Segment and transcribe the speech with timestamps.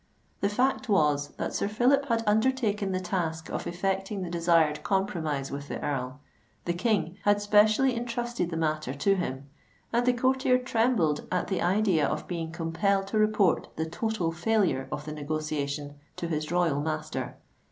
[0.39, 5.51] The fact was that Sir Phillip had undertaken the task of effecting the desired compromise
[5.51, 6.19] with the Earl:
[6.65, 12.07] the King had specially entrusted the matter to him;—and the courtier trembled at the idea
[12.07, 17.37] of being compelled to report the total failure of the negotiation to his royal master.